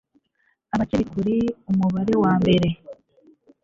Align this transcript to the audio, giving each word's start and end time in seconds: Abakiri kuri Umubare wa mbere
Abakiri 0.73 1.03
kuri 1.13 1.35
Umubare 1.71 2.13
wa 2.23 2.33
mbere 2.41 2.69